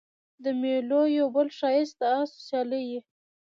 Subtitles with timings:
[0.43, 2.99] د مېلو یو بل ښایست د آسو سیالي يي.